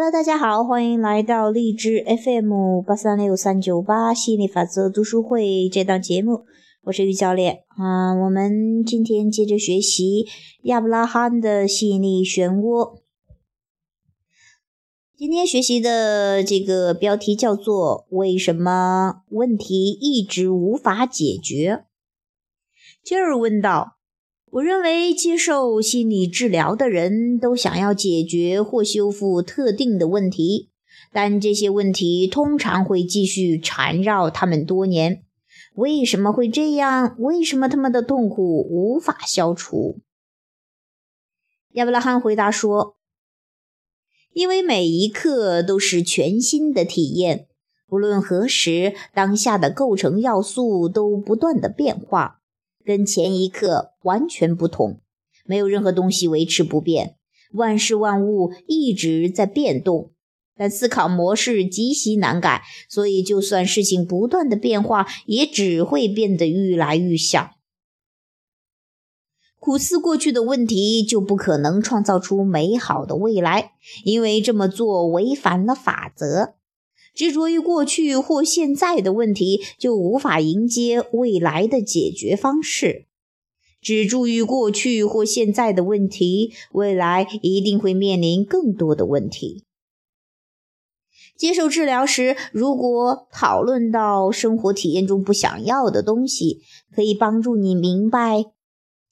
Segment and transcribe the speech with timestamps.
[0.00, 6.44] Hello，大家好，欢迎来到荔枝 FM 八三六三九八吸引力法则读书会这档节目，
[6.84, 8.14] 我是玉教练啊。
[8.14, 10.24] 我们今天接着学习
[10.62, 13.00] 亚伯拉罕的吸引力漩涡。
[15.16, 21.86] 今天学习的这个标题叫做“为什么问题一直无法解决”。
[23.02, 23.97] 杰尔问道。
[24.52, 30.70] 我认为接受心理治疗的人都想要解决或修复特定的问题，
[31.12, 35.22] 但这些问题通常会继续缠绕他们多年。
[35.74, 37.14] 为什么会这样？
[37.18, 40.00] 为什么他们的痛苦无法消除？
[41.72, 42.96] 亚伯拉罕回答说
[44.32, 47.46] ：“因为每一刻都是全新的体验，
[47.86, 52.36] 不论何时，当下的构成要素都不断的变化。”
[52.88, 55.02] 跟前一刻完全不同，
[55.44, 57.16] 没有任何东西维持不变，
[57.52, 60.12] 万事万物一直在变动，
[60.56, 67.56] 但思考模式极其难改，所以就算事情不断的变化，也只会变得愈来愈小。
[69.58, 76.54] 苦思过去的问题，就不可能创造出美好的未来，因为这么做违反了法则。
[77.14, 83.06] 执着于过去或现在的问题，就无法迎接未来的解决方式。
[83.80, 89.64] 只注意过去或现在的问题，未来一定会面临更多的问题。
[91.36, 96.60] 接受治疗时，如果讨论到生活体验中不想要的东西，
[96.92, 98.46] 可以帮助你明白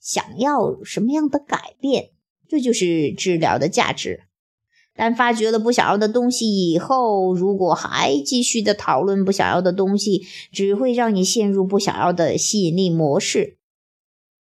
[0.00, 2.10] 想要什么样的改变。
[2.48, 4.25] 这就是治疗的价值。
[4.96, 13.58] 但发觉了不想要的东西以后，如果还继续的讨论不想要的东西，只会让你陷入不想要的吸引力模式。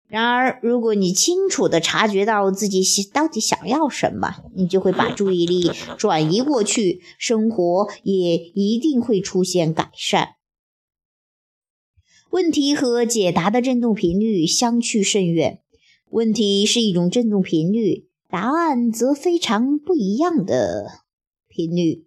[0.07, 10.35] 然而，如果你清楚的察觉到自己到底想要什么，你就会把注意力转移过去，生活也一定会出现改善。
[12.31, 15.61] 问题和解答的振动频率相去甚远，
[16.11, 18.09] 问题是一种振动频率。
[18.35, 21.03] 答案则非常不一样的
[21.47, 22.05] 频率。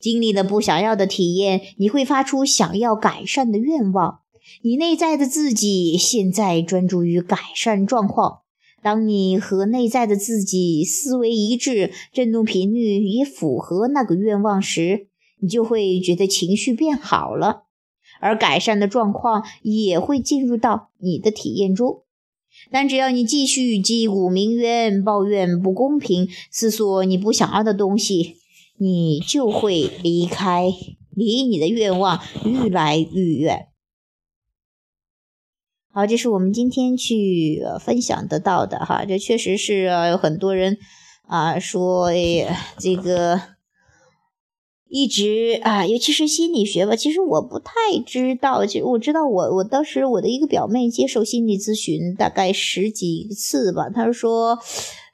[0.00, 4.20] 经历了不想要的体验，你会发出想要改善的愿望。
[4.62, 8.38] 你内在的自己现在专注于改善状况。
[8.82, 15.08] 当你和内在的自己思维一致，振动频率也符合那个愿望时，
[15.38, 17.64] 你就会觉得情绪变好了，
[18.22, 22.04] 而改善的状况也会进入到你的体验中。
[22.70, 28.36] 但只要你继续击鼓鸣冤、抱怨不公平、思索你不想要的东西，
[28.78, 30.70] 你就会离开，
[31.10, 33.68] 离你的愿望愈来愈远。
[35.90, 40.78] 好，这是我们今天去分享得到的哈，这确实是有很多人
[41.26, 43.57] 啊说，哎，这个。
[44.90, 47.72] 一直啊，尤其是心理学吧，其实我不太
[48.06, 48.64] 知道。
[48.64, 53.90] 其实我知道，我我当时我的一个表妹接受心理咨询，大概十几次吧。
[53.90, 54.58] 她说，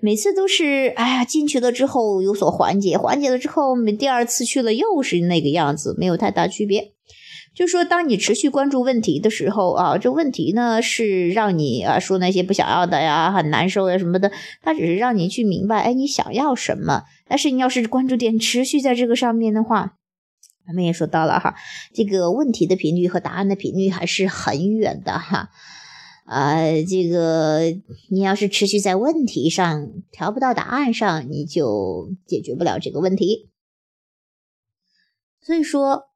[0.00, 6.92] 每次都是哎呀进去了之后有所缓解，缓解了之后，第二次去了又是那个样子，没有太大区别。
[7.54, 17.04] 就说，当你持续关注问题的时候啊，这问题呢是让你啊说那些不想要的呀，很难受呀什么的，它只是让你去明白，哎，你想要什么。
[17.28, 19.94] 但是你要是关注点持续在这个上面的话，
[20.66, 21.54] 咱们也说到了哈，
[21.94, 25.50] 这个问题的频率和答案的频率还是很远的哈。
[26.26, 26.56] 啊，
[26.88, 27.60] 这个
[28.10, 33.48] 你要是持续在问题上调不到答案上，你就解决不了这个问题。
[35.40, 36.06] 所以说。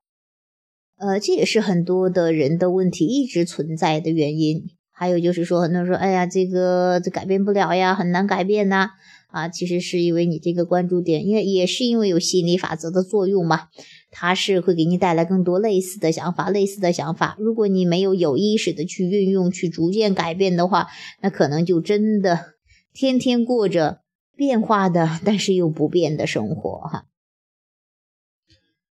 [0.99, 4.65] 呃，这也是很多的人的问题一直存在的原因。
[4.91, 8.91] 还有就是说，很多人说，哎呀，这个这改变不了呀，很难改变呐。
[9.29, 13.69] 啊，其实是因为你这个关注点，因为也是因为有心理法则的作用嘛，
[14.11, 17.37] 它是会给你带来更多类似的想法，类似的想法。
[17.39, 20.89] 如果你没有有意识的去运用，去逐渐改变的话，
[21.23, 22.55] 那可能就真的
[22.93, 24.01] 天天过着
[24.35, 27.05] 变化的，但是又不变的生活哈。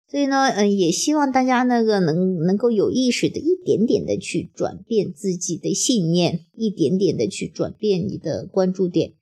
[0.09, 9.13] 所以呢，嗯，也希望大家那个能能够有意识的，一点点的去转变自己的信念，一点点的去转变你的关注点。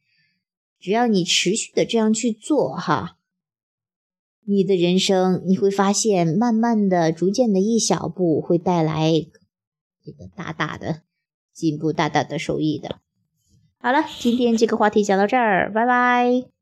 [0.80, 3.18] 只要你持续的这样去做，哈，
[4.46, 9.12] 你的人生你会发现，慢慢的、逐渐的一小步，会带来
[10.06, 11.02] 这个大大的
[11.54, 13.02] 进步、大大的收益的。
[13.80, 16.57] 好了，今天这个话题讲到这儿，拜拜。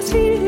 [0.00, 0.39] así.